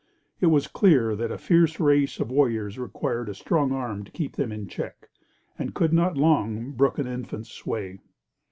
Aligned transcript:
It 0.39 0.47
was 0.47 0.65
clear 0.65 1.15
that 1.15 1.29
a 1.31 1.37
fierce 1.37 1.79
race 1.79 2.19
of 2.19 2.31
warriors 2.31 2.79
required 2.79 3.29
a 3.29 3.35
strong 3.35 3.71
arm 3.71 4.03
to 4.03 4.11
keep 4.11 4.35
them 4.35 4.51
in 4.51 4.65
check, 4.67 5.09
and 5.59 5.75
could 5.75 5.93
not 5.93 6.17
long 6.17 6.71
brook 6.71 6.97
an 6.97 7.05
infant's 7.05 7.51
sway. 7.51 7.99